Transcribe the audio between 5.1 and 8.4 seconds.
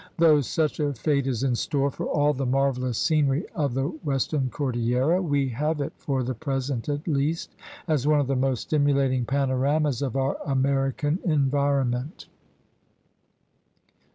we have it, for the present at least, as one of the